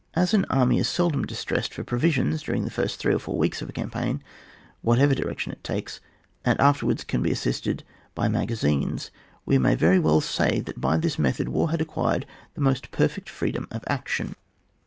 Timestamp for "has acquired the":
11.69-12.61